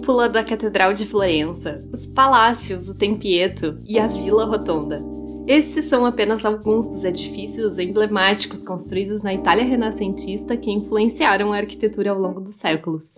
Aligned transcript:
cúpula 0.00 0.30
da 0.30 0.42
Catedral 0.42 0.94
de 0.94 1.04
Florença, 1.04 1.86
os 1.92 2.06
palácios, 2.06 2.88
o 2.88 2.96
Tempieto 2.96 3.78
e 3.86 3.98
a 3.98 4.06
Vila 4.06 4.46
Rotonda. 4.46 4.98
Esses 5.46 5.84
são 5.84 6.06
apenas 6.06 6.46
alguns 6.46 6.86
dos 6.86 7.04
edifícios 7.04 7.78
emblemáticos 7.78 8.62
construídos 8.62 9.22
na 9.22 9.34
Itália 9.34 9.64
renascentista 9.64 10.56
que 10.56 10.70
influenciaram 10.70 11.52
a 11.52 11.58
arquitetura 11.58 12.12
ao 12.12 12.18
longo 12.18 12.40
dos 12.40 12.54
séculos. 12.54 13.16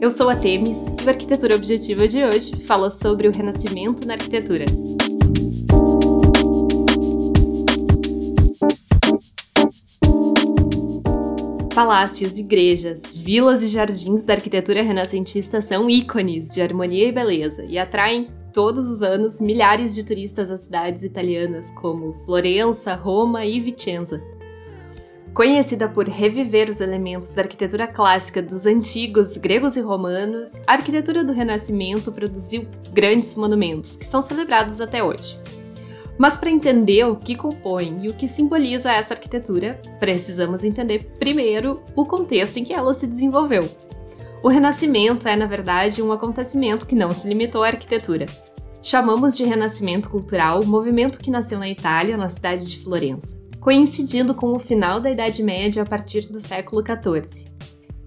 Eu 0.00 0.10
sou 0.12 0.28
a 0.28 0.36
Temis 0.36 0.78
e 1.02 1.04
o 1.04 1.08
Arquitetura 1.08 1.56
Objetiva 1.56 2.06
de 2.06 2.22
hoje 2.22 2.54
fala 2.64 2.88
sobre 2.88 3.26
o 3.26 3.32
renascimento 3.32 4.06
na 4.06 4.14
arquitetura. 4.14 4.66
Palácios, 11.76 12.38
igrejas, 12.38 13.02
vilas 13.14 13.62
e 13.62 13.68
jardins 13.68 14.24
da 14.24 14.32
arquitetura 14.32 14.80
renascentista 14.80 15.60
são 15.60 15.90
ícones 15.90 16.48
de 16.48 16.62
harmonia 16.62 17.06
e 17.06 17.12
beleza 17.12 17.66
e 17.66 17.78
atraem 17.78 18.30
todos 18.50 18.86
os 18.86 19.02
anos 19.02 19.42
milhares 19.42 19.94
de 19.94 20.02
turistas 20.02 20.50
às 20.50 20.62
cidades 20.62 21.02
italianas 21.02 21.70
como 21.72 22.14
Florença, 22.24 22.94
Roma 22.94 23.44
e 23.44 23.60
Vicenza. 23.60 24.22
Conhecida 25.34 25.86
por 25.86 26.08
reviver 26.08 26.70
os 26.70 26.80
elementos 26.80 27.30
da 27.32 27.42
arquitetura 27.42 27.86
clássica 27.86 28.40
dos 28.40 28.64
antigos 28.64 29.36
gregos 29.36 29.76
e 29.76 29.82
romanos, 29.82 30.58
a 30.66 30.72
arquitetura 30.72 31.22
do 31.22 31.34
Renascimento 31.34 32.10
produziu 32.10 32.66
grandes 32.90 33.36
monumentos 33.36 33.98
que 33.98 34.06
são 34.06 34.22
celebrados 34.22 34.80
até 34.80 35.04
hoje. 35.04 35.38
Mas 36.18 36.38
para 36.38 36.50
entender 36.50 37.04
o 37.04 37.16
que 37.16 37.34
compõe 37.34 37.98
e 38.02 38.08
o 38.08 38.14
que 38.14 38.26
simboliza 38.26 38.92
essa 38.92 39.14
arquitetura, 39.14 39.80
precisamos 40.00 40.64
entender 40.64 41.10
primeiro 41.18 41.82
o 41.94 42.06
contexto 42.06 42.58
em 42.58 42.64
que 42.64 42.72
ela 42.72 42.94
se 42.94 43.06
desenvolveu. 43.06 43.68
O 44.42 44.48
Renascimento 44.48 45.28
é, 45.28 45.36
na 45.36 45.46
verdade, 45.46 46.02
um 46.02 46.12
acontecimento 46.12 46.86
que 46.86 46.94
não 46.94 47.10
se 47.10 47.28
limitou 47.28 47.64
à 47.64 47.68
arquitetura. 47.68 48.26
Chamamos 48.82 49.36
de 49.36 49.44
Renascimento 49.44 50.08
Cultural 50.08 50.60
o 50.60 50.66
movimento 50.66 51.18
que 51.18 51.30
nasceu 51.30 51.58
na 51.58 51.68
Itália, 51.68 52.16
na 52.16 52.28
cidade 52.28 52.66
de 52.70 52.78
Florença, 52.78 53.42
coincidindo 53.60 54.34
com 54.34 54.54
o 54.54 54.60
final 54.60 55.00
da 55.00 55.10
Idade 55.10 55.42
Média 55.42 55.82
a 55.82 55.86
partir 55.86 56.28
do 56.30 56.40
século 56.40 56.82
XIV. 56.82 57.50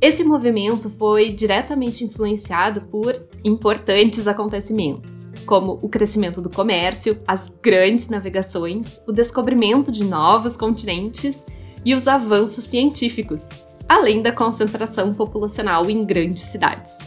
Esse 0.01 0.23
movimento 0.23 0.89
foi 0.89 1.29
diretamente 1.29 2.05
influenciado 2.05 2.81
por 2.83 3.21
importantes 3.43 4.27
acontecimentos, 4.27 5.29
como 5.45 5.77
o 5.81 5.89
crescimento 5.89 6.39
do 6.41 6.49
comércio, 6.49 7.19
as 7.27 7.51
grandes 7.61 8.07
navegações, 8.07 9.01
o 9.05 9.11
descobrimento 9.11 9.91
de 9.91 10.05
novos 10.05 10.55
continentes 10.55 11.45
e 11.83 11.93
os 11.93 12.07
avanços 12.07 12.63
científicos, 12.63 13.49
além 13.89 14.21
da 14.21 14.31
concentração 14.31 15.13
populacional 15.13 15.89
em 15.89 16.05
grandes 16.05 16.43
cidades. 16.43 16.97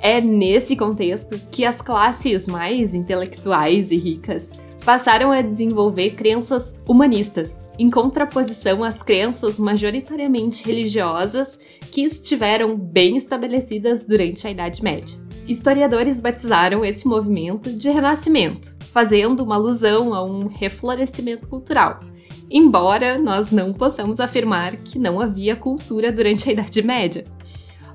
É 0.00 0.20
nesse 0.20 0.76
contexto 0.76 1.36
que 1.50 1.64
as 1.64 1.82
classes 1.82 2.46
mais 2.46 2.94
intelectuais 2.94 3.90
e 3.90 3.96
ricas 3.96 4.52
passaram 4.84 5.32
a 5.32 5.42
desenvolver 5.42 6.10
crenças 6.10 6.78
humanistas, 6.86 7.66
em 7.78 7.90
contraposição 7.90 8.82
às 8.82 9.02
crenças 9.02 9.58
majoritariamente 9.58 10.64
religiosas 10.66 11.60
que 11.92 12.02
estiveram 12.02 12.76
bem 12.76 13.16
estabelecidas 13.16 14.04
durante 14.04 14.46
a 14.46 14.50
Idade 14.50 14.82
Média. 14.82 15.16
Historiadores 15.46 16.20
batizaram 16.20 16.84
esse 16.84 17.06
movimento 17.06 17.72
de 17.72 17.88
renascimento, 17.88 18.76
fazendo 18.92 19.42
uma 19.44 19.54
alusão 19.54 20.12
a 20.12 20.22
um 20.22 20.46
reflorescimento 20.46 21.48
cultural, 21.48 22.00
embora 22.50 23.18
nós 23.18 23.50
não 23.50 23.72
possamos 23.72 24.20
afirmar 24.20 24.76
que 24.78 24.98
não 24.98 25.20
havia 25.20 25.56
cultura 25.56 26.12
durante 26.12 26.48
a 26.48 26.52
Idade 26.52 26.82
Média. 26.82 27.24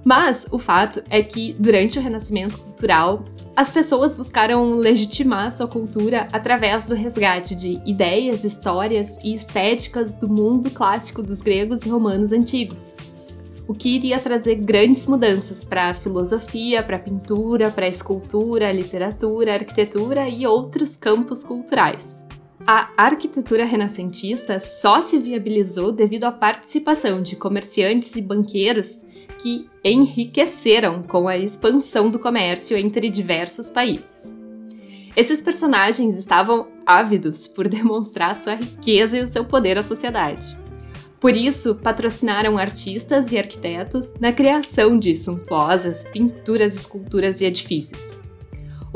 Mas 0.04 0.48
o 0.52 0.60
fato 0.60 1.04
é 1.10 1.22
que, 1.24 1.56
durante 1.58 1.98
o 1.98 2.02
Renascimento 2.02 2.58
Cultural, 2.58 3.24
as 3.56 3.70
pessoas 3.70 4.16
buscaram 4.16 4.74
legitimar 4.74 5.52
sua 5.52 5.68
cultura 5.68 6.28
através 6.34 6.88
do 6.88 6.96
resgate 6.96 7.56
de 7.56 7.80
ideias, 7.86 8.44
histórias 8.44 9.20
e 9.24 9.34
estéticas 9.34 10.14
do 10.14 10.28
mundo 10.28 10.72
clássico 10.72 11.22
dos 11.22 11.42
gregos 11.44 11.86
e 11.86 11.90
romanos 11.90 12.32
antigos, 12.32 12.98
o 13.68 13.74
que 13.74 13.96
iria 13.96 14.20
trazer 14.20 14.56
grandes 14.56 15.06
mudanças 15.06 15.64
para 15.64 15.92
a 15.92 15.94
filosofia, 15.94 16.82
para 16.82 16.98
a 16.98 17.00
pintura, 17.00 17.70
para 17.70 17.86
a 17.86 17.90
escultura, 17.90 18.72
literatura, 18.72 19.54
arquitetura 19.54 20.28
e 20.28 20.48
outros 20.48 20.98
campos 20.98 21.44
culturais. 21.44 22.26
A 22.66 22.90
arquitetura 22.98 23.66
renascentista 23.66 24.60
só 24.60 25.02
se 25.02 25.20
viabilizou 25.20 25.92
devido 25.92 26.24
à 26.24 26.32
participação 26.32 27.22
de 27.22 27.36
comerciantes 27.36 28.16
e 28.16 28.22
banqueiros 28.22 29.06
que 29.44 29.70
enriqueceram 29.84 31.04
com 31.04 31.28
a 31.28 31.38
expansão 31.38 32.10
do 32.10 32.18
comércio 32.18 32.78
entre 32.78 33.10
diversos 33.10 33.70
países. 33.70 34.40
Esses 35.18 35.42
personagens 35.42 36.18
estavam 36.18 36.70
ávidos 36.86 37.46
por 37.46 37.68
demonstrar 37.68 38.38
sua 38.38 38.56
riqueza 38.56 39.18
e 39.18 39.22
o 39.22 39.28
seu 39.28 39.44
poder 39.44 39.78
à 39.78 39.84
sociedade. 39.84 40.58
Por 41.20 41.36
isso, 41.36 41.76
patrocinaram 41.76 42.58
artistas 42.58 43.34
e 43.34 43.38
arquitetos 43.38 44.14
na 44.18 44.32
criação 44.32 44.98
de 44.98 45.14
suntuosas 45.14 46.06
pinturas, 46.06 46.76
esculturas 46.76 47.42
e 47.42 47.46
edifícios. 47.46 48.20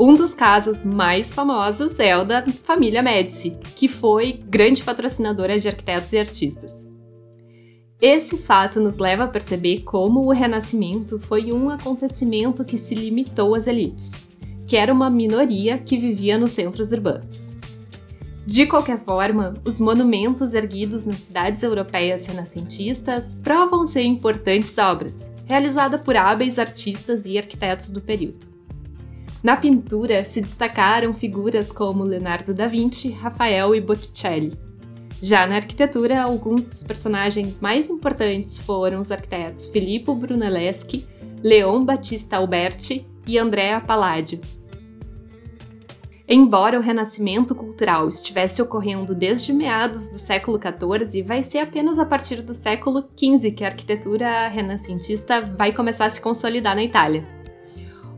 Um 0.00 0.14
dos 0.14 0.32
casos 0.32 0.82
mais 0.82 1.30
famosos 1.30 1.98
é 2.00 2.16
o 2.16 2.24
da 2.24 2.46
família 2.64 3.02
Médici, 3.02 3.58
que 3.76 3.86
foi 3.86 4.40
grande 4.48 4.82
patrocinadora 4.82 5.58
de 5.58 5.68
arquitetos 5.68 6.12
e 6.12 6.18
artistas. 6.18 6.88
Esse 8.00 8.38
fato 8.38 8.80
nos 8.80 8.98
leva 8.98 9.24
a 9.24 9.28
perceber 9.28 9.80
como 9.80 10.20
o 10.20 10.32
Renascimento 10.32 11.18
foi 11.18 11.52
um 11.52 11.68
acontecimento 11.68 12.64
que 12.64 12.78
se 12.78 12.94
limitou 12.94 13.56
às 13.56 13.66
elites, 13.66 14.24
que 14.68 14.76
era 14.76 14.92
uma 14.92 15.10
minoria 15.10 15.78
que 15.78 15.98
vivia 15.98 16.38
nos 16.38 16.52
centros 16.52 16.92
urbanos. 16.92 17.56
De 18.46 18.66
qualquer 18.66 19.00
forma, 19.00 19.54
os 19.64 19.80
monumentos 19.80 20.54
erguidos 20.54 21.04
nas 21.04 21.18
cidades 21.18 21.64
europeias 21.64 22.24
renascentistas 22.28 23.34
provam 23.34 23.84
ser 23.84 24.04
importantes 24.04 24.78
obras, 24.78 25.34
realizadas 25.44 26.00
por 26.00 26.16
hábeis 26.16 26.56
artistas 26.56 27.26
e 27.26 27.36
arquitetos 27.36 27.90
do 27.90 28.00
período. 28.00 28.46
Na 29.42 29.56
pintura 29.56 30.24
se 30.24 30.40
destacaram 30.40 31.12
figuras 31.12 31.72
como 31.72 32.04
Leonardo 32.04 32.54
da 32.54 32.68
Vinci, 32.68 33.10
Rafael 33.10 33.74
e 33.74 33.80
Botticelli. 33.80 34.67
Já 35.20 35.46
na 35.46 35.56
arquitetura, 35.56 36.22
alguns 36.22 36.64
dos 36.64 36.84
personagens 36.84 37.60
mais 37.60 37.90
importantes 37.90 38.58
foram 38.58 39.00
os 39.00 39.10
arquitetos 39.10 39.66
Filippo 39.66 40.14
Brunelleschi, 40.14 41.06
Leon 41.42 41.84
Battista 41.84 42.36
Alberti 42.36 43.06
e 43.26 43.38
Andrea 43.38 43.80
Palladio, 43.80 44.40
Embora 46.30 46.78
o 46.78 46.82
renascimento 46.82 47.54
cultural 47.54 48.06
estivesse 48.06 48.60
ocorrendo 48.60 49.14
desde 49.14 49.50
meados 49.50 50.10
do 50.10 50.18
século 50.18 50.60
XIV, 50.60 51.22
vai 51.22 51.42
ser 51.42 51.60
apenas 51.60 51.98
a 51.98 52.04
partir 52.04 52.42
do 52.42 52.52
século 52.52 53.08
XV 53.18 53.50
que 53.52 53.64
a 53.64 53.68
arquitetura 53.68 54.46
renascentista 54.48 55.40
vai 55.40 55.72
começar 55.72 56.04
a 56.04 56.10
se 56.10 56.20
consolidar 56.20 56.76
na 56.76 56.84
Itália. 56.84 57.26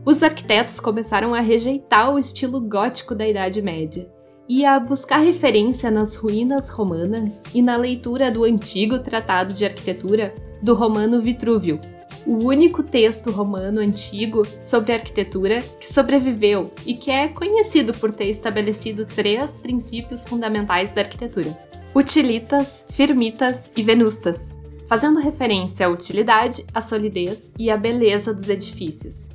Os 0.03 0.21
arquitetos 0.23 0.77
começaram 0.77 1.33
a 1.33 1.39
rejeitar 1.39 2.13
o 2.13 2.19
estilo 2.19 2.59
gótico 2.59 3.15
da 3.15 3.25
Idade 3.25 3.61
Média 3.61 4.11
e 4.53 4.65
a 4.65 4.77
buscar 4.77 5.19
referência 5.19 5.89
nas 5.89 6.17
ruínas 6.17 6.69
romanas 6.69 7.41
e 7.53 7.61
na 7.61 7.77
leitura 7.77 8.29
do 8.29 8.43
antigo 8.43 8.99
tratado 8.99 9.53
de 9.53 9.63
arquitetura 9.63 10.35
do 10.61 10.75
romano 10.75 11.21
Vitrúvio, 11.21 11.79
o 12.27 12.47
único 12.47 12.83
texto 12.83 13.31
romano 13.31 13.79
antigo 13.79 14.45
sobre 14.59 14.91
arquitetura 14.91 15.61
que 15.79 15.87
sobreviveu 15.87 16.69
e 16.85 16.95
que 16.95 17.09
é 17.09 17.29
conhecido 17.29 17.93
por 17.93 18.11
ter 18.11 18.25
estabelecido 18.25 19.05
três 19.05 19.57
princípios 19.57 20.27
fundamentais 20.27 20.91
da 20.91 20.99
arquitetura: 20.99 21.57
utilitas, 21.95 22.85
firmitas 22.91 23.71
e 23.73 23.81
venustas, 23.81 24.53
fazendo 24.85 25.21
referência 25.21 25.87
à 25.87 25.89
utilidade, 25.89 26.65
à 26.73 26.81
solidez 26.81 27.53
e 27.57 27.71
à 27.71 27.77
beleza 27.77 28.33
dos 28.33 28.49
edifícios. 28.49 29.29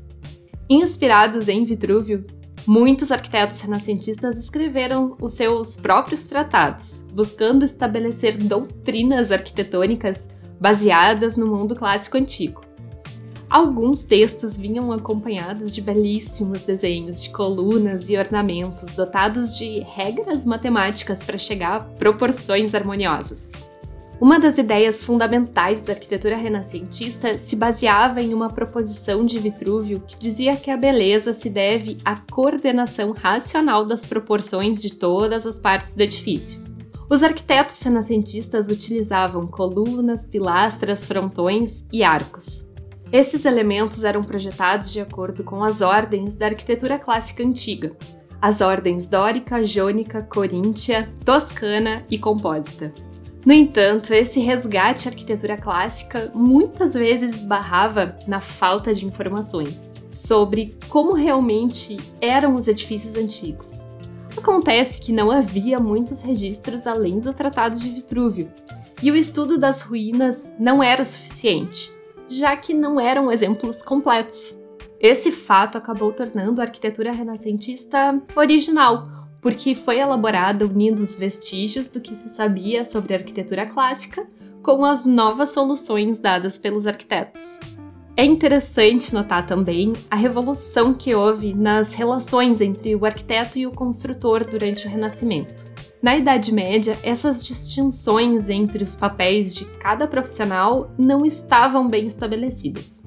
Inspirados 0.69 1.49
em 1.49 1.65
Vitrúvio, 1.65 2.27
muitos 2.67 3.13
arquitetos 3.13 3.61
renascentistas 3.61 4.39
escreveram 4.39 5.17
os 5.21 5.35
seus 5.35 5.77
próprios 5.77 6.27
tratados, 6.27 7.07
buscando 7.13 7.65
estabelecer 7.65 8.37
doutrinas 8.37 9.31
arquitetônicas 9.31 10.29
baseadas 10.61 11.37
no 11.37 11.47
mundo 11.47 11.77
clássico 11.77 12.17
antigo. 12.17 12.67
Alguns 13.49 14.03
textos 14.03 14.59
vinham 14.59 14.91
acompanhados 14.91 15.73
de 15.73 15.81
belíssimos 15.81 16.63
desenhos 16.63 17.23
de 17.23 17.31
colunas 17.31 18.11
e 18.11 18.17
ornamentos 18.17 18.95
dotados 18.97 19.57
de 19.57 19.81
regras 19.81 20.45
matemáticas 20.45 21.23
para 21.23 21.39
chegar 21.39 21.77
a 21.77 21.81
proporções 21.81 22.75
harmoniosas. 22.75 23.53
Uma 24.19 24.41
das 24.41 24.57
ideias 24.57 25.03
fundamentais 25.03 25.83
da 25.83 25.93
arquitetura 25.93 26.37
renascentista 26.37 27.37
se 27.37 27.55
baseava 27.55 28.23
em 28.23 28.33
uma 28.33 28.49
proposição 28.49 29.27
de 29.27 29.39
Vitrúvio 29.39 30.03
que 30.07 30.19
dizia 30.19 30.57
que 30.57 30.71
a 30.71 30.77
beleza 30.77 31.35
se 31.35 31.51
deve 31.51 31.99
à 32.03 32.17
coordenação 32.17 33.13
racional 33.13 33.85
das 33.85 34.07
proporções 34.07 34.81
de 34.81 34.95
todas 34.95 35.47
as 35.47 35.59
partes 35.59 35.95
do 35.95 36.01
edifício. 36.01 36.65
Os 37.11 37.23
arquitetos 37.23 37.81
renascentistas 37.83 38.69
utilizavam 38.69 39.47
colunas, 39.47 40.25
pilastras, 40.25 41.07
frontões 41.07 41.87
e 41.93 42.03
arcos. 42.03 42.67
Esses 43.12 43.45
elementos 43.45 44.03
eram 44.03 44.25
projetados 44.25 44.91
de 44.91 45.01
acordo 45.01 45.45
com 45.45 45.62
as 45.62 45.83
ordens 45.83 46.37
da 46.37 46.47
arquitetura 46.47 46.99
clássica 46.99 47.45
antiga, 47.45 47.95
as 48.41 48.62
ordens 48.62 49.09
dórica, 49.09 49.62
jônica, 49.62 50.23
coríntia, 50.23 51.12
toscana 51.23 52.05
e 52.11 52.19
compósita. 52.19 52.93
No 53.47 53.53
entanto, 53.53 54.13
esse 54.13 54.41
resgate 54.41 55.07
à 55.07 55.13
arquitetura 55.13 55.57
clássica 55.57 56.33
muitas 56.35 56.95
vezes 56.95 57.33
esbarrava 57.33 58.19
na 58.27 58.41
falta 58.41 58.93
de 58.93 59.07
informações 59.07 59.95
sobre 60.11 60.77
como 60.89 61.13
realmente 61.13 61.97
eram 62.21 62.57
os 62.57 62.67
edifícios 62.67 63.15
antigos. 63.15 63.89
Acontece 64.37 65.01
que 65.01 65.13
não 65.13 65.31
havia 65.31 65.79
muitos 65.79 66.23
registros 66.23 66.89
além 66.89 67.21
do 67.21 67.33
Tratado 67.33 67.79
de 67.79 67.89
Vitrúvio, 67.89 68.53
e 69.01 69.13
o 69.13 69.17
estudo 69.17 69.57
das 69.57 69.83
ruínas 69.83 70.53
não 70.59 70.83
era 70.83 71.01
o 71.01 71.05
suficiente, 71.05 71.95
já 72.29 72.57
que 72.57 72.75
não 72.75 72.99
eram 72.99 73.31
exemplos 73.31 73.81
completos. 73.81 74.61
Esse 74.99 75.31
fato 75.31 75.79
acabou 75.79 76.13
tornando 76.13 76.61
a 76.61 76.65
arquitetura 76.65 77.13
renascentista 77.13 78.21
original, 78.35 79.16
porque 79.47 79.77
foi 79.77 80.01
elaborada 80.01 80.67
unindo 80.67 81.01
os 81.05 81.15
vestígios 81.15 81.89
do 81.89 82.01
que 82.01 82.17
se 82.17 82.29
sabia 82.31 82.85
sobre 82.85 83.15
a 83.15 83.19
arquitetura 83.19 83.65
clássica 83.65 84.27
com 84.61 84.85
as 84.85 85.07
novas 85.07 85.51
soluções 85.51 86.19
dadas 86.19 86.59
pelos 86.59 86.85
arquitetos. 86.85 87.61
É 88.17 88.25
interessante 88.25 89.15
notar 89.15 89.47
também 89.47 89.93
a 90.11 90.17
revolução 90.17 90.93
que 90.93 91.15
houve 91.15 91.55
nas 91.55 91.95
relações 91.95 92.61
entre 92.61 92.97
o 92.97 93.07
arquiteto 93.07 93.57
e 93.57 93.69
o 93.69 93.71
construtor 93.71 94.45
durante 94.45 94.89
o 94.89 94.91
Renascimento. 94.91 95.69
Na 96.03 96.17
Idade 96.17 96.53
Média, 96.53 96.99
essas 97.05 97.47
distinções 97.47 98.51
entre 98.51 98.83
os 98.83 98.97
papéis 98.97 99.55
de 99.55 99.65
cada 99.79 100.09
profissional 100.09 100.91
não 100.99 101.25
estavam 101.25 101.87
bem 101.87 102.05
estabelecidas. 102.05 103.05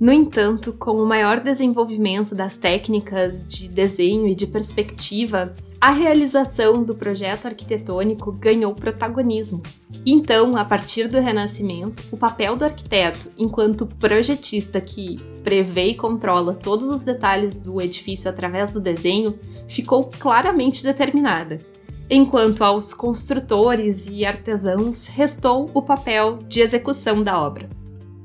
No 0.00 0.12
entanto, 0.12 0.72
com 0.72 1.00
o 1.00 1.06
maior 1.06 1.38
desenvolvimento 1.38 2.34
das 2.34 2.56
técnicas 2.56 3.46
de 3.46 3.68
desenho 3.68 4.26
e 4.26 4.34
de 4.34 4.48
perspectiva, 4.48 5.54
a 5.80 5.92
realização 5.92 6.82
do 6.82 6.94
projeto 6.94 7.46
arquitetônico 7.46 8.32
ganhou 8.32 8.74
protagonismo. 8.74 9.62
Então, 10.06 10.56
a 10.56 10.64
partir 10.64 11.06
do 11.06 11.20
Renascimento, 11.20 12.02
o 12.10 12.16
papel 12.16 12.56
do 12.56 12.64
arquiteto, 12.64 13.30
enquanto 13.36 13.86
projetista 13.86 14.80
que 14.80 15.16
prevê 15.44 15.88
e 15.88 15.94
controla 15.94 16.54
todos 16.54 16.90
os 16.90 17.04
detalhes 17.04 17.60
do 17.60 17.80
edifício 17.80 18.30
através 18.30 18.72
do 18.72 18.80
desenho, 18.80 19.38
ficou 19.68 20.08
claramente 20.18 20.82
determinada. 20.82 21.60
Enquanto 22.08 22.62
aos 22.62 22.94
construtores 22.94 24.08
e 24.08 24.24
artesãos 24.24 25.08
restou 25.08 25.70
o 25.74 25.82
papel 25.82 26.38
de 26.48 26.60
execução 26.60 27.22
da 27.22 27.38
obra. 27.38 27.68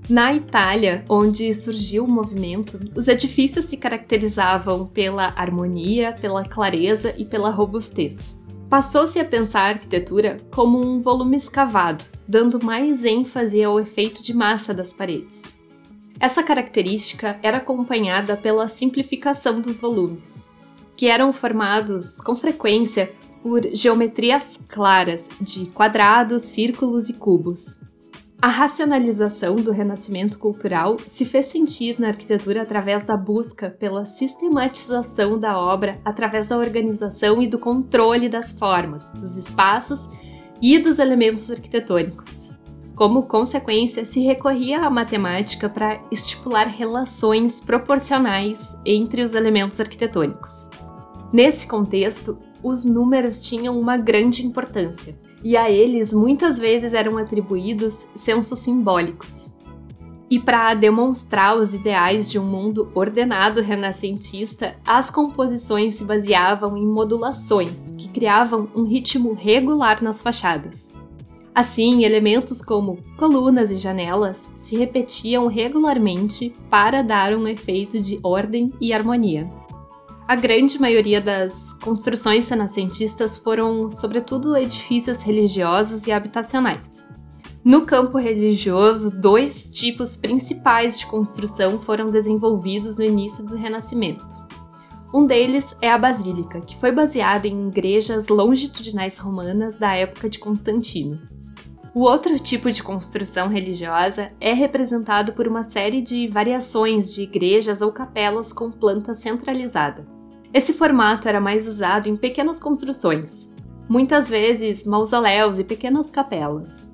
Na 0.10 0.34
Itália, 0.34 1.06
onde 1.08 1.54
surgiu 1.54 2.04
o 2.04 2.12
movimento, 2.12 2.80
os 2.96 3.08
edifícios 3.08 3.66
se 3.66 3.78
caracterizavam 3.78 4.86
pela 4.86 5.34
harmonia, 5.38 6.12
pela 6.20 6.44
clareza 6.44 7.14
e 7.18 7.24
pela 7.24 7.50
robustez. 7.50 8.38
Passou-se 8.70 9.20
a 9.20 9.26
pensar 9.26 9.64
a 9.64 9.70
arquitetura 9.70 10.40
como 10.50 10.80
um 10.80 11.00
volume 11.00 11.38
escavado, 11.38 12.06
dando 12.28 12.64
mais 12.64 13.06
ênfase 13.06 13.64
ao 13.64 13.80
efeito 13.80 14.24
de 14.24 14.34
massa 14.34 14.74
das 14.74 14.94
paredes. 14.94 15.60
Essa 16.20 16.44
característica 16.44 17.40
era 17.42 17.58
acompanhada 17.58 18.38
pela 18.38 18.68
simplificação 18.68 19.60
dos 19.60 19.80
volumes, 19.80 20.48
que 20.96 21.08
eram 21.08 21.34
formados 21.34 22.18
com 22.22 22.36
frequência 22.36 23.12
por 23.42 23.64
geometrias 23.74 24.60
claras 24.68 25.30
de 25.42 25.66
quadrados, 25.68 26.44
círculos 26.44 27.10
e 27.10 27.14
cubos. 27.14 27.82
A 28.42 28.48
racionalização 28.48 29.56
do 29.56 29.72
renascimento 29.72 30.40
cultural 30.40 30.98
se 31.06 31.26
fez 31.26 31.46
sentir 31.46 32.00
na 32.00 32.08
arquitetura 32.08 32.64
através 32.64 33.04
da 33.04 33.16
busca 33.16 33.70
pela 33.70 34.04
sistematização 34.04 35.40
da 35.40 35.60
obra, 35.60 36.02
através 36.04 36.48
da 36.48 36.58
organização 36.58 37.40
e 37.40 37.46
do 37.46 37.60
controle 37.60 38.28
das 38.28 38.52
formas, 38.52 39.12
dos 39.12 39.38
espaços 39.38 40.10
e 40.60 40.80
dos 40.80 40.98
elementos 40.98 41.52
arquitetônicos. 41.52 42.50
Como 42.96 43.28
consequência, 43.28 44.08
se 44.08 44.22
recorria 44.22 44.80
à 44.80 44.90
matemática 44.90 45.70
para 45.70 46.02
estipular 46.10 46.68
relações 46.68 47.62
proporcionais 47.62 48.76
entre 48.84 49.22
os 49.22 49.36
elementos 49.36 49.80
arquitetônicos. 49.80 50.68
Nesse 51.32 51.68
contexto, 51.68 52.40
os 52.64 52.86
números 52.86 53.40
tinham 53.40 53.80
uma 53.80 53.98
grande 53.98 54.44
importância 54.44 55.16
e 55.44 55.58
a 55.58 55.70
eles 55.70 56.14
muitas 56.14 56.58
vezes 56.58 56.94
eram 56.94 57.18
atribuídos 57.18 58.08
sensos 58.16 58.60
simbólicos. 58.60 59.54
E 60.30 60.40
para 60.40 60.74
demonstrar 60.74 61.58
os 61.58 61.74
ideais 61.74 62.32
de 62.32 62.40
um 62.40 62.46
mundo 62.46 62.90
ordenado 62.96 63.62
renascentista, 63.62 64.76
as 64.88 65.12
composições 65.12 65.96
se 65.96 66.06
baseavam 66.06 66.78
em 66.78 66.86
modulações 66.86 67.92
que 67.92 68.08
criavam 68.08 68.70
um 68.74 68.86
ritmo 68.86 69.34
regular 69.34 70.02
nas 70.02 70.22
fachadas. 70.22 70.94
Assim, 71.54 72.06
elementos 72.06 72.62
como 72.62 73.00
colunas 73.18 73.72
e 73.72 73.76
janelas 73.76 74.50
se 74.56 74.78
repetiam 74.78 75.48
regularmente 75.48 76.54
para 76.70 77.02
dar 77.02 77.36
um 77.36 77.46
efeito 77.46 78.00
de 78.00 78.18
ordem 78.24 78.72
e 78.80 78.94
harmonia. 78.94 79.52
A 80.32 80.36
grande 80.38 80.80
maioria 80.80 81.20
das 81.20 81.74
construções 81.74 82.48
renascentistas 82.48 83.38
foram, 83.38 83.90
sobretudo, 83.90 84.56
edifícios 84.56 85.22
religiosos 85.22 86.08
e 86.08 86.12
habitacionais. 86.14 87.06
No 87.62 87.86
campo 87.86 88.18
religioso, 88.18 89.20
dois 89.20 89.70
tipos 89.70 90.16
principais 90.16 90.98
de 90.98 91.06
construção 91.06 91.82
foram 91.82 92.06
desenvolvidos 92.06 92.96
no 92.96 93.04
início 93.04 93.46
do 93.46 93.58
Renascimento. 93.58 94.24
Um 95.14 95.26
deles 95.28 95.76
é 95.82 95.92
a 95.92 95.98
Basílica, 95.98 96.62
que 96.62 96.78
foi 96.78 96.94
baseada 96.94 97.46
em 97.46 97.68
igrejas 97.68 98.30
longitudinais 98.30 99.18
romanas 99.18 99.76
da 99.76 99.94
época 99.94 100.30
de 100.30 100.40
Constantino. 100.40 101.20
O 101.94 102.04
outro 102.04 102.40
tipo 102.40 102.72
de 102.72 102.82
construção 102.82 103.50
religiosa 103.50 104.32
é 104.40 104.54
representado 104.54 105.34
por 105.34 105.46
uma 105.46 105.62
série 105.62 106.02
de 106.02 106.30
variações 106.30 107.14
de 107.14 107.24
igrejas 107.24 107.82
ou 107.82 107.92
capelas 107.92 108.54
com 108.54 108.72
planta 108.72 109.14
centralizada. 109.14 110.21
Esse 110.54 110.74
formato 110.74 111.30
era 111.30 111.40
mais 111.40 111.66
usado 111.66 112.10
em 112.10 112.18
pequenas 112.18 112.60
construções, 112.60 113.50
muitas 113.88 114.30
vezes 114.30 114.86
mausoléus 114.86 115.60
e 115.60 115.64
pequenas 115.64 116.12
capelas. 116.12 116.92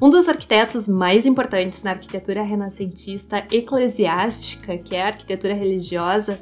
Um 0.00 0.10
dos 0.10 0.28
arquitetos 0.28 0.86
mais 0.86 1.24
importantes 1.24 1.82
na 1.82 1.92
arquitetura 1.92 2.42
renascentista 2.42 3.46
eclesiástica, 3.50 4.76
que 4.76 4.94
é 4.94 5.02
a 5.02 5.06
arquitetura 5.06 5.54
religiosa, 5.54 6.40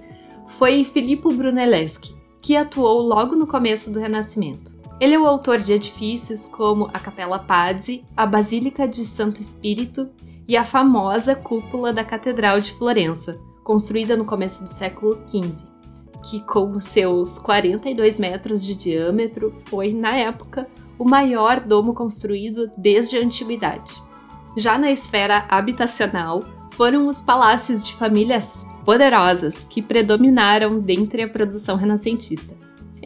foi 0.48 0.82
Filippo 0.82 1.32
Brunelleschi, 1.32 2.12
que 2.42 2.56
atuou 2.56 3.02
logo 3.02 3.36
no 3.36 3.46
começo 3.46 3.92
do 3.92 4.00
Renascimento. 4.00 4.76
Ele 5.00 5.14
é 5.14 5.18
o 5.18 5.26
autor 5.26 5.58
de 5.58 5.72
edifícios 5.72 6.46
como 6.46 6.90
a 6.92 6.98
Capela 6.98 7.38
Pazzi, 7.38 8.04
a 8.16 8.26
Basílica 8.26 8.88
de 8.88 9.06
Santo 9.06 9.40
Espírito 9.40 10.10
e 10.48 10.56
a 10.56 10.64
famosa 10.64 11.36
cúpula 11.36 11.92
da 11.92 12.04
Catedral 12.04 12.58
de 12.58 12.72
Florença, 12.72 13.38
construída 13.62 14.16
no 14.16 14.24
começo 14.24 14.62
do 14.62 14.68
século 14.68 15.22
XV 15.28 15.75
que 16.28 16.40
com 16.40 16.78
seus 16.80 17.38
42 17.38 18.18
metros 18.18 18.64
de 18.64 18.74
diâmetro 18.74 19.52
foi, 19.66 19.92
na 19.92 20.16
época, 20.16 20.68
o 20.98 21.04
maior 21.04 21.60
domo 21.60 21.94
construído 21.94 22.70
desde 22.76 23.16
a 23.16 23.20
antiguidade. 23.20 23.94
Já 24.56 24.78
na 24.78 24.90
esfera 24.90 25.44
habitacional, 25.48 26.42
foram 26.70 27.06
os 27.08 27.22
palácios 27.22 27.84
de 27.84 27.94
famílias 27.94 28.66
poderosas 28.84 29.64
que 29.64 29.80
predominaram 29.80 30.78
dentre 30.78 31.22
a 31.22 31.28
produção 31.28 31.76
renascentista. 31.76 32.54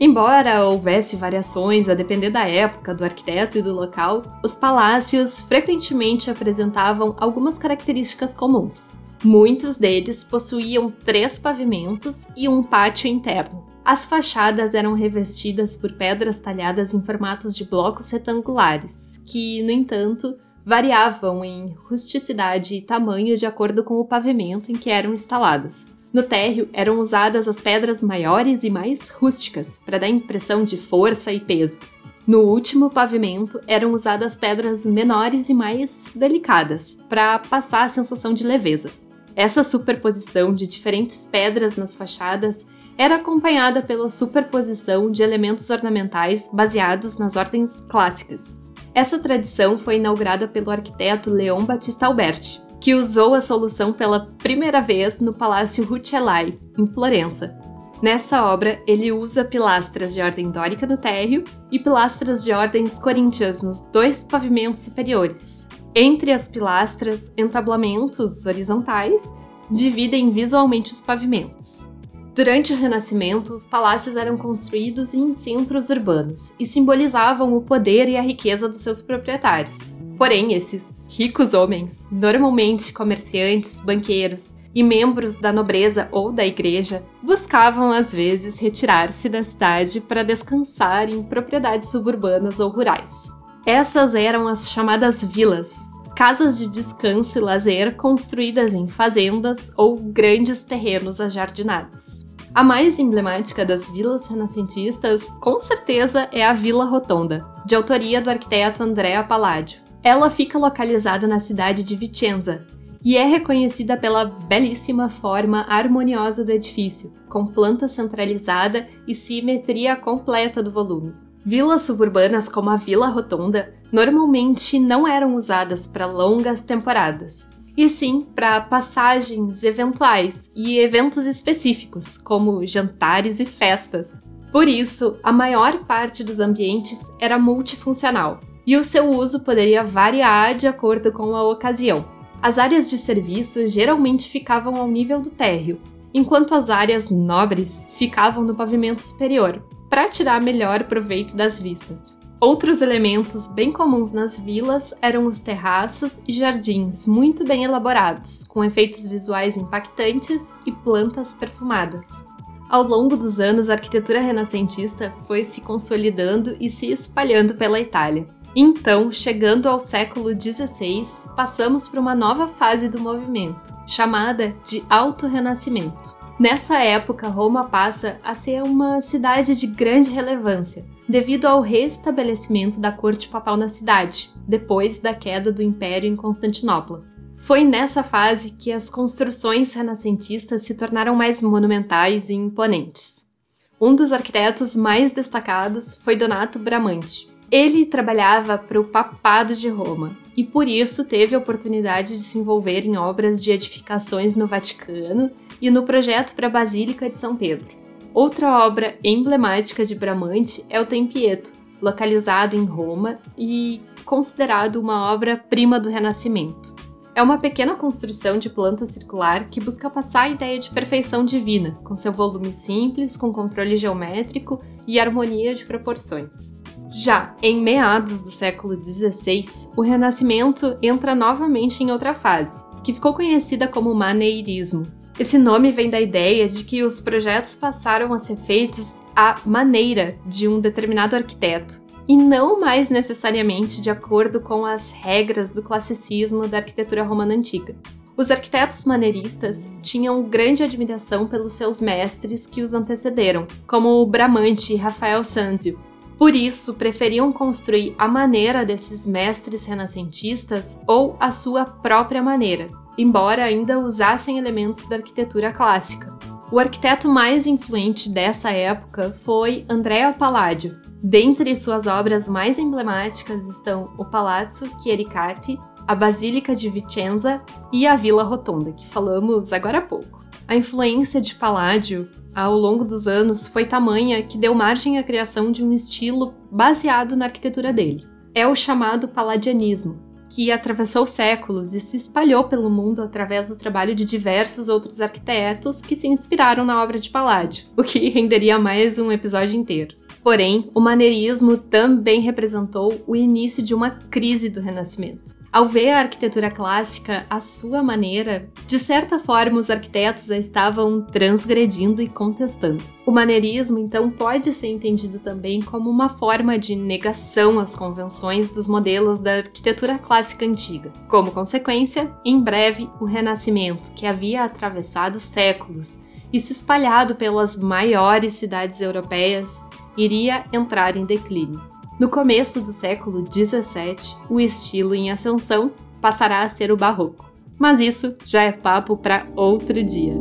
Embora 0.03 0.65
houvesse 0.65 1.15
variações 1.15 1.89
a 1.89 1.95
depender 1.95 2.31
da 2.31 2.49
época, 2.49 2.95
do 2.95 3.05
arquiteto 3.05 3.59
e 3.59 3.63
do 3.63 3.73
local, 3.73 4.23
os 4.43 4.57
palácios 4.57 5.41
frequentemente 5.41 6.31
apresentavam 6.31 7.15
algumas 7.19 7.59
características 7.59 8.35
comuns. 8.35 9.00
Muitos 9.23 9.77
deles 9.77 10.25
possuíam 10.25 10.91
três 10.91 11.39
pavimentos 11.39 12.27
e 12.35 12.49
um 12.49 12.63
pátio 12.63 13.07
interno. 13.07 13.67
As 13.85 14.07
fachadas 14.07 14.75
eram 14.75 14.95
revestidas 14.95 15.77
por 15.77 15.93
pedras 15.93 16.39
talhadas 16.39 16.95
em 16.95 17.03
formatos 17.03 17.55
de 17.55 17.65
blocos 17.65 18.11
retangulares, 18.11 19.23
que, 19.27 19.63
no 19.63 19.71
entanto, 19.71 20.35
variavam 20.65 21.45
em 21.45 21.75
rusticidade 21.85 22.77
e 22.77 22.83
tamanho 22.83 23.37
de 23.37 23.45
acordo 23.45 23.85
com 23.85 23.95
o 23.95 24.07
pavimento 24.07 24.73
em 24.73 24.75
que 24.75 24.89
eram 24.89 25.13
instaladas. 25.13 25.95
No 26.13 26.23
térreo 26.23 26.71
eram 26.73 26.99
usadas 26.99 27.47
as 27.47 27.61
pedras 27.61 28.03
maiores 28.03 28.65
e 28.65 28.71
mais 28.71 29.11
rústicas, 29.11 29.83
para 29.85 29.99
dar 29.99 30.09
impressão 30.09 30.65
de 30.65 30.79
força 30.79 31.31
e 31.31 31.41
peso. 31.41 31.79
No 32.27 32.41
último 32.41 32.89
pavimento 32.89 33.61
eram 33.67 33.93
usadas 33.93 34.39
pedras 34.39 34.87
menores 34.87 35.51
e 35.51 35.55
mais 35.55 36.11
delicadas, 36.15 37.05
para 37.07 37.39
passar 37.39 37.83
a 37.83 37.89
sensação 37.91 38.33
de 38.33 38.45
leveza. 38.45 38.91
Essa 39.35 39.63
superposição 39.65 40.55
de 40.55 40.67
diferentes 40.67 41.27
pedras 41.27 41.77
nas 41.77 41.97
fachadas 41.97 42.67
era 42.99 43.17
acompanhada 43.17 43.81
pela 43.81 44.11
superposição 44.11 45.11
de 45.11 45.23
elementos 45.23 45.71
ornamentais 45.71 46.51
baseados 46.53 47.17
nas 47.17 47.37
ordens 47.37 47.77
clássicas. 47.89 48.63
Essa 48.95 49.19
tradição 49.19 49.79
foi 49.79 49.97
inaugurada 49.97 50.47
pelo 50.47 50.71
arquiteto 50.71 51.31
Leon 51.31 51.65
Battista 51.65 52.07
Alberti, 52.07 52.61
que 52.81 52.95
usou 52.95 53.35
a 53.35 53.41
solução 53.41 53.93
pela 53.93 54.27
primeira 54.39 54.81
vez 54.81 55.19
no 55.19 55.33
Palácio 55.33 55.85
Rucellai, 55.85 56.59
em 56.77 56.87
Florença. 56.87 57.57
Nessa 58.03 58.45
obra, 58.45 58.83
ele 58.87 59.13
usa 59.13 59.45
pilastras 59.45 60.13
de 60.13 60.21
ordem 60.21 60.51
dórica 60.51 60.87
no 60.87 60.99
térreo 60.99 61.45
e 61.71 61.79
pilastras 61.79 62.43
de 62.43 62.53
ordens 62.53 62.99
coríntias 62.99 63.63
nos 63.63 63.81
dois 63.91 64.23
pavimentos 64.23 64.83
superiores. 64.83 65.70
Entre 65.95 66.31
as 66.31 66.47
pilastras, 66.47 67.33
entablamentos 67.37 68.47
horizontais 68.47 69.35
dividem 69.69 70.31
visualmente 70.31 70.93
os 70.93 71.01
pavimentos. 71.01 71.91
Durante 72.33 72.73
o 72.73 72.77
Renascimento, 72.77 73.53
os 73.53 73.67
palácios 73.67 74.15
eram 74.15 74.37
construídos 74.37 75.15
em 75.15 75.33
centros 75.33 75.91
urbanos 75.91 76.55
e 76.61 76.65
simbolizavam 76.65 77.57
o 77.57 77.61
poder 77.61 78.09
e 78.09 78.17
a 78.17 78.23
riqueza 78.23 78.69
dos 78.69 78.79
seus 78.79 79.03
proprietários. 79.03 79.97
Porém, 80.17 80.53
esses 80.53 81.09
ricos 81.11 81.55
homens, 81.55 82.09
normalmente 82.11 82.93
comerciantes, 82.93 83.81
banqueiros 83.81 84.57
e 84.73 84.85
membros 84.85 85.41
da 85.41 85.53
nobreza 85.53 86.09
ou 86.13 86.31
da 86.31 86.47
igreja, 86.47 87.05
buscavam 87.21 87.91
às 87.91 88.13
vezes 88.13 88.61
retirar-se 88.61 89.29
da 89.29 89.43
cidade 89.43 90.01
para 90.01 90.23
descansar 90.23 91.11
em 91.11 91.23
propriedades 91.25 91.91
suburbanas 91.91 92.61
ou 92.61 92.71
rurais. 92.71 93.40
Essas 93.73 94.17
eram 94.17 94.49
as 94.49 94.69
chamadas 94.69 95.23
vilas, 95.23 95.71
casas 96.17 96.59
de 96.59 96.67
descanso 96.67 97.39
e 97.39 97.41
lazer 97.41 97.95
construídas 97.95 98.75
em 98.75 98.89
fazendas 98.89 99.73
ou 99.77 99.97
grandes 99.97 100.65
terrenos 100.65 101.21
ajardinados. 101.21 102.29
A 102.53 102.65
mais 102.65 102.99
emblemática 102.99 103.65
das 103.65 103.89
vilas 103.89 104.29
renascentistas, 104.29 105.29
com 105.41 105.61
certeza, 105.61 106.29
é 106.33 106.45
a 106.45 106.53
Vila 106.53 106.85
Rotonda, 106.85 107.47
de 107.65 107.77
autoria 107.77 108.21
do 108.21 108.29
arquiteto 108.29 108.83
Andrea 108.83 109.23
Palladio. 109.23 109.79
Ela 110.03 110.31
fica 110.31 110.59
localizada 110.59 111.29
na 111.29 111.39
cidade 111.39 111.85
de 111.85 111.95
Vicenza 111.95 112.67
e 113.05 113.17
é 113.17 113.25
reconhecida 113.25 113.97
pela 113.97 114.25
belíssima 114.25 115.09
forma 115.09 115.65
harmoniosa 115.69 116.45
do 116.45 116.51
edifício, 116.51 117.15
com 117.29 117.47
planta 117.47 117.89
centralizada 117.89 118.89
e 119.07 119.15
simetria 119.15 119.95
completa 119.95 120.61
do 120.61 120.73
volume. 120.73 121.30
Vilas 121.45 121.85
suburbanas 121.85 122.49
como 122.49 122.69
a 122.69 122.77
Vila 122.77 123.09
Rotonda 123.09 123.75
normalmente 123.91 124.79
não 124.79 125.09
eram 125.09 125.35
usadas 125.37 125.87
para 125.87 126.07
longas 126.07 126.63
temporadas, 126.63 127.59
e 127.77 127.89
sim 127.89 128.27
para 128.35 128.61
passagens 128.61 129.65
eventuais 129.65 130.51
e 130.55 130.79
eventos 130.79 131.25
específicos, 131.25 132.19
como 132.19 132.67
jantares 132.67 133.41
e 133.41 133.47
festas. 133.47 134.11
Por 134.53 134.69
isso, 134.69 135.17
a 135.23 135.33
maior 135.33 135.85
parte 135.87 136.23
dos 136.23 136.41
ambientes 136.41 137.01
era 137.19 137.39
multifuncional, 137.39 138.41
e 138.67 138.77
o 138.77 138.85
seu 138.85 139.09
uso 139.09 139.43
poderia 139.43 139.83
variar 139.83 140.55
de 140.55 140.67
acordo 140.67 141.11
com 141.11 141.35
a 141.35 141.43
ocasião. 141.43 142.05
As 142.43 142.59
áreas 142.59 142.91
de 142.91 142.99
serviço 142.99 143.67
geralmente 143.67 144.29
ficavam 144.29 144.77
ao 144.77 144.89
nível 144.89 145.23
do 145.23 145.31
térreo, 145.31 145.81
enquanto 146.13 146.55
as 146.55 146.69
áreas 146.69 147.09
nobres 147.09 147.89
ficavam 147.97 148.45
no 148.45 148.55
pavimento 148.55 149.01
superior, 149.01 149.63
para 149.91 150.09
tirar 150.09 150.41
melhor 150.41 150.85
proveito 150.85 151.37
das 151.37 151.61
vistas. 151.61 152.17
Outros 152.41 152.81
elementos 152.81 153.49
bem 153.49 153.71
comuns 153.71 154.13
nas 154.13 154.39
vilas 154.39 154.95
eram 155.03 155.27
os 155.27 155.41
terraços 155.41 156.23
e 156.27 156.33
jardins 156.33 157.07
muito 157.07 157.45
bem 157.45 157.65
elaborados, 157.65 158.45
com 158.45 158.65
efeitos 158.65 159.07
visuais 159.07 159.59
impactantes 159.59 160.55
e 160.65 160.73
plantas 160.73 161.35
perfumadas. 161.35 162.27
Ao 162.71 162.83
longo 162.83 163.17
dos 163.17 163.41
anos, 163.41 163.69
a 163.69 163.75
arquitetura 163.75 164.21
renascentista 164.21 165.13
foi 165.27 165.45
se 165.45 165.61
consolidando 165.61 166.57
e 166.61 166.71
se 166.71 166.91
espalhando 166.91 167.57
pela 167.57 167.81
Itália. 167.81 168.27
Então, 168.55 169.13
chegando 169.13 169.69
ao 169.69 169.79
século 169.79 170.31
XVI, 170.31 171.05
passamos 171.37 171.89
para 171.89 172.01
uma 172.01 172.15
nova 172.15 172.49
fase 172.49 172.89
do 172.89 173.01
movimento, 173.01 173.75
chamada 173.87 174.55
de 174.65 174.83
Alto 174.89 175.27
Renascimento. 175.27 176.20
Nessa 176.41 176.79
época, 176.79 177.29
Roma 177.29 177.69
passa 177.69 178.19
a 178.25 178.35
ser 178.35 178.63
uma 178.63 179.03
cidade 179.03 179.55
de 179.55 179.67
grande 179.67 180.09
relevância, 180.09 180.87
devido 181.07 181.45
ao 181.45 181.61
restabelecimento 181.61 182.81
da 182.81 182.91
corte 182.91 183.29
papal 183.29 183.59
na 183.59 183.69
cidade, 183.69 184.31
depois 184.49 184.97
da 184.97 185.13
queda 185.13 185.53
do 185.53 185.63
Império 185.63 186.09
em 186.09 186.17
Constantinopla. 186.17 187.05
Foi 187.37 187.63
nessa 187.63 188.03
fase 188.03 188.53
que 188.53 188.73
as 188.73 188.89
construções 188.89 189.75
renascentistas 189.75 190.63
se 190.63 190.79
tornaram 190.79 191.15
mais 191.15 191.43
monumentais 191.43 192.31
e 192.31 192.35
imponentes. 192.35 193.31
Um 193.79 193.95
dos 193.95 194.11
arquitetos 194.11 194.75
mais 194.75 195.13
destacados 195.13 195.95
foi 195.97 196.17
Donato 196.17 196.59
Bramante. 196.59 197.31
Ele 197.51 197.85
trabalhava 197.85 198.57
para 198.57 198.81
o 198.81 198.85
Papado 198.85 199.55
de 199.55 199.69
Roma 199.69 200.17
e 200.35 200.43
por 200.43 200.67
isso 200.67 201.05
teve 201.05 201.35
a 201.35 201.39
oportunidade 201.39 202.15
de 202.15 202.21
se 202.21 202.39
envolver 202.39 202.87
em 202.87 202.97
obras 202.97 203.45
de 203.45 203.51
edificações 203.51 204.35
no 204.35 204.47
Vaticano 204.47 205.31
e 205.61 205.71
no 205.71 205.85
projeto 205.85 206.35
para 206.35 206.47
a 206.47 206.51
Basílica 206.51 207.09
de 207.09 207.19
São 207.19 207.37
Pedro. 207.37 207.69
Outra 208.13 208.67
obra 208.67 208.99
emblemática 209.05 209.85
de 209.85 209.95
Bramante 209.95 210.65
é 210.69 210.81
o 210.81 210.87
Tempieto, 210.87 211.53
localizado 211.81 212.57
em 212.57 212.65
Roma 212.65 213.19
e 213.39 213.81
considerado 214.05 214.77
uma 214.77 215.13
obra-prima 215.13 215.79
do 215.79 215.89
Renascimento. 215.89 216.75
É 217.15 217.23
uma 217.23 217.39
pequena 217.39 217.75
construção 217.75 218.39
de 218.39 218.49
planta 218.49 218.87
circular 218.87 219.49
que 219.51 219.61
busca 219.61 219.91
passar 219.91 220.23
a 220.23 220.29
ideia 220.31 220.59
de 220.59 220.71
perfeição 220.71 221.25
divina, 221.25 221.79
com 221.85 221.95
seu 221.95 222.13
volume 222.13 222.53
simples, 222.53 223.17
com 223.17 223.33
controle 223.33 223.77
geométrico 223.77 224.63
e 224.87 224.99
harmonia 224.99 225.55
de 225.55 225.65
proporções. 225.65 226.59
Já 226.93 227.37
em 227.43 227.63
meados 227.63 228.21
do 228.21 228.31
século 228.31 228.83
XVI, 228.83 229.45
o 229.77 229.83
Renascimento 229.83 230.77
entra 230.83 231.15
novamente 231.15 231.83
em 231.83 231.91
outra 231.91 232.15
fase, 232.15 232.65
que 232.83 232.93
ficou 232.93 233.15
conhecida 233.15 233.69
como 233.69 233.95
maneirismo, 233.95 234.85
esse 235.21 235.37
nome 235.37 235.71
vem 235.71 235.91
da 235.91 236.01
ideia 236.01 236.49
de 236.49 236.65
que 236.65 236.83
os 236.83 236.99
projetos 236.99 237.55
passaram 237.55 238.15
a 238.15 238.19
ser 238.19 238.37
feitos 238.37 239.03
à 239.15 239.39
maneira 239.45 240.17
de 240.25 240.49
um 240.49 240.59
determinado 240.59 241.15
arquiteto 241.15 241.79
e 242.09 242.17
não 242.17 242.59
mais 242.59 242.89
necessariamente 242.89 243.83
de 243.83 243.91
acordo 243.91 244.41
com 244.41 244.65
as 244.65 244.93
regras 244.93 245.53
do 245.53 245.63
classicismo 245.63 246.49
da 246.49 246.57
arquitetura 246.57 247.03
romana 247.03 247.35
antiga. 247.35 247.77
Os 248.17 248.31
arquitetos 248.31 248.87
maneiristas 248.87 249.71
tinham 249.83 250.23
grande 250.23 250.63
admiração 250.63 251.29
pelos 251.29 251.53
seus 251.53 251.83
mestres 251.83 252.47
que 252.47 252.63
os 252.63 252.73
antecederam, 252.73 253.47
como 253.67 254.07
Bramante 254.07 254.73
e 254.73 254.77
Rafael 254.77 255.23
Sanzio. 255.23 255.79
Por 256.17 256.35
isso, 256.35 256.75
preferiam 256.75 257.31
construir 257.31 257.95
a 257.99 258.09
maneira 258.09 258.65
desses 258.65 259.07
mestres 259.07 259.67
renascentistas 259.67 260.81
ou 260.87 261.15
a 261.21 261.31
sua 261.31 261.67
própria 261.67 262.23
maneira, 262.23 262.80
embora 263.01 263.45
ainda 263.45 263.79
usassem 263.79 264.39
elementos 264.39 264.89
da 264.89 264.97
arquitetura 264.97 265.53
clássica. 265.53 266.17
O 266.53 266.59
arquiteto 266.59 267.09
mais 267.09 267.47
influente 267.47 268.11
dessa 268.11 268.51
época 268.51 269.13
foi 269.13 269.65
Andrea 269.69 270.13
Palladio. 270.13 270.77
Dentre 271.03 271.55
suas 271.55 271.87
obras 271.87 272.29
mais 272.29 272.59
emblemáticas 272.59 273.47
estão 273.49 273.91
o 273.97 274.05
Palazzo 274.05 274.69
Chiericati, 274.83 275.59
a 275.87 275.95
Basílica 275.95 276.55
de 276.55 276.69
Vicenza 276.69 277.41
e 277.73 277.87
a 277.87 277.97
Vila 277.97 278.23
Rotonda, 278.23 278.73
que 278.73 278.87
falamos 278.87 279.53
agora 279.53 279.79
há 279.79 279.83
pouco. 279.83 280.21
A 280.47 280.57
influência 280.57 281.21
de 281.21 281.37
Palladio 281.37 282.09
ao 282.35 282.55
longo 282.55 282.85
dos 282.85 283.07
anos 283.07 283.47
foi 283.47 283.65
tamanha 283.65 284.23
que 284.23 284.37
deu 284.37 284.55
margem 284.55 284.99
à 284.99 285.03
criação 285.03 285.51
de 285.51 285.65
um 285.65 285.73
estilo 285.73 286.35
baseado 286.51 287.17
na 287.17 287.27
arquitetura 287.27 287.73
dele. 287.73 288.05
É 288.35 288.47
o 288.47 288.55
chamado 288.55 289.09
palladianismo, 289.09 290.10
que 290.31 290.53
atravessou 290.53 291.05
séculos 291.05 291.75
e 291.75 291.81
se 291.81 291.97
espalhou 291.97 292.45
pelo 292.45 292.71
mundo 292.71 293.03
através 293.03 293.49
do 293.49 293.57
trabalho 293.57 293.97
de 293.97 294.05
diversos 294.05 294.69
outros 294.69 295.01
arquitetos 295.01 295.83
que 295.83 295.97
se 295.97 296.07
inspiraram 296.07 296.65
na 296.65 296.81
obra 296.81 297.01
de 297.01 297.11
Palladio, 297.11 297.65
o 297.77 297.83
que 297.83 297.99
renderia 298.09 298.59
mais 298.59 298.97
um 298.97 299.11
episódio 299.11 299.57
inteiro. 299.57 299.97
Porém, 300.23 300.71
o 300.73 300.81
maneirismo 300.81 301.57
também 301.57 302.21
representou 302.21 303.03
o 303.07 303.17
início 303.17 303.63
de 303.63 303.75
uma 303.75 303.91
crise 303.91 304.49
do 304.49 304.61
Renascimento. 304.61 305.40
Ao 305.53 305.67
ver 305.67 305.91
a 305.91 305.99
arquitetura 305.99 306.49
clássica 306.49 307.27
à 307.29 307.41
sua 307.41 307.83
maneira, 307.83 308.49
de 308.69 308.79
certa 308.79 309.19
forma 309.19 309.59
os 309.59 309.69
arquitetos 309.69 310.31
a 310.31 310.39
estavam 310.39 311.03
transgredindo 311.03 312.01
e 312.01 312.09
contestando. 312.09 312.85
O 313.05 313.11
maneirismo, 313.11 313.77
então, 313.77 314.09
pode 314.11 314.53
ser 314.53 314.69
entendido 314.69 315.19
também 315.19 315.61
como 315.61 315.91
uma 315.91 316.09
forma 316.09 316.57
de 316.57 316.77
negação 316.77 317.59
às 317.59 317.75
convenções 317.75 318.49
dos 318.51 318.69
modelos 318.69 319.19
da 319.19 319.39
arquitetura 319.39 319.99
clássica 319.99 320.47
antiga. 320.47 320.93
Como 321.09 321.33
consequência, 321.33 322.15
em 322.25 322.41
breve, 322.41 322.89
o 323.01 323.05
Renascimento, 323.05 323.93
que 323.93 324.07
havia 324.07 324.45
atravessado 324.45 325.19
séculos 325.19 325.99
e 326.33 326.39
se 326.39 326.53
espalhado 326.53 327.17
pelas 327.17 327.57
maiores 327.57 328.35
cidades 328.35 328.81
europeias, 328.81 329.65
iria 329.97 330.45
entrar 330.53 330.97
em 330.97 331.05
declínio. 331.05 331.61
No 332.01 332.09
começo 332.09 332.63
do 332.63 332.73
século 332.73 333.23
XVII, 333.31 334.17
o 334.31 334.41
estilo 334.41 334.95
em 334.95 335.11
ascensão 335.11 335.71
passará 336.01 336.41
a 336.41 336.49
ser 336.49 336.73
o 336.73 336.77
barroco. 336.77 337.31
Mas 337.59 337.79
isso 337.79 338.17
já 338.25 338.43
é 338.43 338.53
papo 338.53 338.97
para 338.97 339.27
outro 339.37 339.85
dia. 339.85 340.15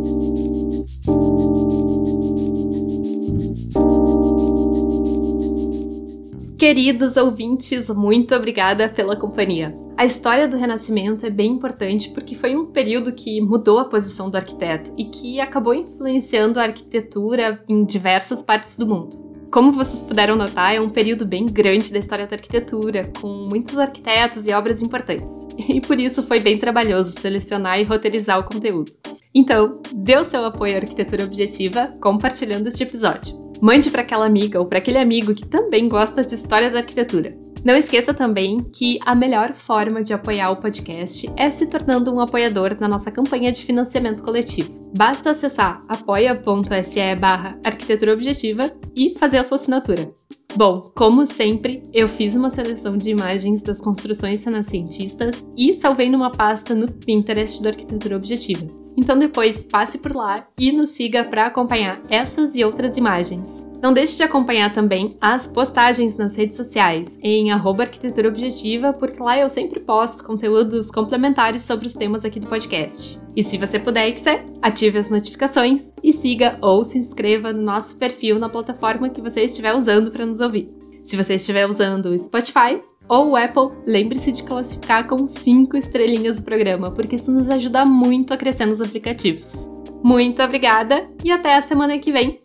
Queridos 6.57 7.15
ouvintes, 7.15 7.87
muito 7.87 8.35
obrigada 8.35 8.89
pela 8.89 9.15
companhia. 9.15 9.73
A 9.95 10.03
história 10.03 10.49
do 10.49 10.57
Renascimento 10.57 11.25
é 11.25 11.29
bem 11.29 11.53
importante 11.53 12.09
porque 12.09 12.35
foi 12.35 12.57
um 12.57 12.65
período 12.65 13.13
que 13.13 13.39
mudou 13.39 13.79
a 13.79 13.85
posição 13.85 14.29
do 14.29 14.35
arquiteto 14.35 14.91
e 14.97 15.05
que 15.05 15.39
acabou 15.39 15.73
influenciando 15.73 16.59
a 16.59 16.63
arquitetura 16.63 17.63
em 17.69 17.85
diversas 17.85 18.43
partes 18.43 18.75
do 18.75 18.85
mundo. 18.85 19.28
Como 19.51 19.71
vocês 19.71 20.03
puderam 20.03 20.35
notar, 20.35 20.75
é 20.75 20.79
um 20.79 20.89
período 20.89 21.25
bem 21.25 21.47
grande 21.47 21.91
da 21.91 21.97
história 21.97 22.27
da 22.27 22.35
arquitetura, 22.35 23.11
com 23.19 23.47
muitos 23.49 23.79
arquitetos 23.79 24.45
e 24.45 24.51
obras 24.51 24.79
importantes. 24.81 25.47
E 25.67 25.81
por 25.81 25.99
isso 25.99 26.23
foi 26.23 26.39
bem 26.39 26.57
trabalhoso 26.57 27.19
selecionar 27.19 27.79
e 27.79 27.83
roteirizar 27.83 28.39
o 28.39 28.43
conteúdo. 28.43 28.91
Então, 29.33 29.81
dê 29.93 30.17
o 30.17 30.25
seu 30.25 30.45
apoio 30.45 30.75
à 30.75 30.77
arquitetura 30.77 31.23
objetiva 31.23 31.87
compartilhando 31.99 32.67
este 32.67 32.83
episódio. 32.83 33.37
Mande 33.61 33.89
para 33.89 34.01
aquela 34.01 34.25
amiga 34.25 34.59
ou 34.59 34.67
para 34.67 34.77
aquele 34.77 34.97
amigo 34.97 35.33
que 35.33 35.45
também 35.45 35.89
gosta 35.89 36.23
de 36.23 36.35
história 36.35 36.69
da 36.69 36.79
arquitetura. 36.79 37.35
Não 37.63 37.75
esqueça 37.75 38.13
também 38.13 38.63
que 38.73 38.99
a 39.05 39.13
melhor 39.13 39.53
forma 39.53 40.01
de 40.01 40.13
apoiar 40.13 40.51
o 40.51 40.57
podcast 40.57 41.29
é 41.35 41.49
se 41.49 41.67
tornando 41.67 42.13
um 42.13 42.21
apoiador 42.21 42.77
na 42.79 42.87
nossa 42.87 43.11
campanha 43.11 43.51
de 43.51 43.65
financiamento 43.65 44.23
coletivo. 44.23 44.91
Basta 44.97 45.31
acessar 45.31 45.83
apoia.se 45.87 47.15
barra 47.15 47.59
arquitetura 47.65 48.13
objetiva 48.13 48.71
e 48.95 49.15
fazer 49.19 49.37
a 49.37 49.43
sua 49.43 49.55
assinatura. 49.55 50.13
Bom, 50.55 50.91
como 50.95 51.25
sempre, 51.25 51.87
eu 51.93 52.07
fiz 52.07 52.33
uma 52.33 52.49
seleção 52.49 52.97
de 52.97 53.11
imagens 53.11 53.61
das 53.61 53.81
construções 53.81 54.43
renascentistas 54.43 55.45
e 55.55 55.73
salvei 55.75 56.09
numa 56.09 56.31
pasta 56.31 56.73
no 56.73 56.91
Pinterest 56.91 57.61
do 57.61 57.69
Arquitetura 57.69 58.17
Objetiva. 58.17 58.67
Então 58.97 59.17
depois 59.17 59.63
passe 59.63 59.99
por 59.99 60.15
lá 60.15 60.47
e 60.57 60.71
nos 60.71 60.89
siga 60.89 61.23
para 61.23 61.45
acompanhar 61.45 62.01
essas 62.09 62.55
e 62.55 62.63
outras 62.63 62.97
imagens. 62.97 63.68
Não 63.81 63.93
deixe 63.93 64.17
de 64.17 64.23
acompanhar 64.23 64.73
também 64.73 65.15
as 65.21 65.47
postagens 65.47 66.17
nas 66.17 66.35
redes 66.35 66.57
sociais 66.57 67.17
em 67.23 67.49
arquitetura 67.51 68.27
objetiva, 68.27 68.91
porque 68.91 69.21
lá 69.21 69.37
eu 69.37 69.49
sempre 69.49 69.79
posto 69.79 70.23
conteúdos 70.23 70.91
complementares 70.91 71.63
sobre 71.63 71.87
os 71.87 71.93
temas 71.93 72.25
aqui 72.25 72.39
do 72.39 72.47
podcast. 72.47 73.19
E 73.35 73.43
se 73.43 73.57
você 73.57 73.79
puder 73.79 74.09
e 74.09 74.13
quiser, 74.13 74.45
ative 74.61 74.97
as 74.97 75.09
notificações 75.09 75.93
e 76.03 76.11
siga 76.11 76.57
ou 76.61 76.83
se 76.83 76.97
inscreva 76.97 77.53
no 77.53 77.61
nosso 77.61 77.97
perfil 77.97 78.37
na 78.37 78.49
plataforma 78.49 79.09
que 79.09 79.21
você 79.21 79.43
estiver 79.43 79.73
usando 79.73 80.11
para 80.11 80.25
nos 80.25 80.41
ouvir. 80.41 80.69
Se 81.01 81.15
você 81.15 81.35
estiver 81.35 81.65
usando 81.65 82.07
o 82.07 82.19
Spotify, 82.19 82.81
ou 83.07 83.29
o 83.29 83.35
Apple, 83.35 83.75
lembre-se 83.87 84.31
de 84.31 84.43
classificar 84.43 85.07
com 85.07 85.27
5 85.27 85.75
estrelinhas 85.77 86.39
o 86.39 86.43
programa, 86.43 86.91
porque 86.91 87.15
isso 87.15 87.31
nos 87.31 87.49
ajuda 87.49 87.85
muito 87.85 88.33
a 88.33 88.37
crescer 88.37 88.65
nos 88.65 88.81
aplicativos. 88.81 89.67
Muito 90.03 90.41
obrigada 90.43 91.09
e 91.23 91.31
até 91.31 91.55
a 91.55 91.61
semana 91.61 91.97
que 91.97 92.11
vem! 92.11 92.39